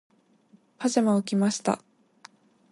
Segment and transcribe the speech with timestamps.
[0.79, 1.79] パジャマを着ました。